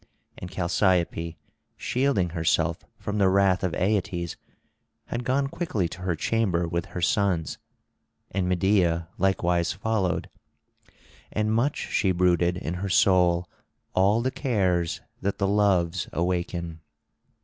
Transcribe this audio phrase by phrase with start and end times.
[0.35, 1.37] And Chalciope,
[1.77, 4.35] shielding herself from the wrath of Aeetes,
[5.05, 7.59] had gone quickly to her chamber with her sons.
[8.31, 10.31] And Medea likewise followed,
[11.31, 13.47] and much she brooded in her soul
[13.93, 16.79] all the cares that the Loves awaken.